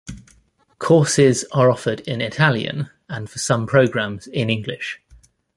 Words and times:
Courses 0.79 1.45
are 1.51 1.69
offered 1.69 1.99
in 2.07 2.21
Italian 2.21 2.89
and 3.07 3.29
for 3.29 3.37
some 3.37 3.67
programs 3.67 4.25
in 4.25 4.49
English. 4.49 4.99